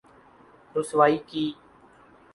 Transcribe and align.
رسوائی 0.75 1.17
کی‘‘۔ 1.29 1.45